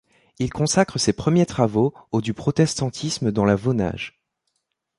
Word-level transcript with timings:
Il 0.39 0.49
consacre 0.51 0.97
ses 0.97 1.13
premiers 1.13 1.45
travaux 1.45 1.93
au 2.11 2.21
du 2.21 2.33
protestantisme 2.33 3.31
dans 3.31 3.45
la 3.45 3.55
Vaunage. 3.55 4.19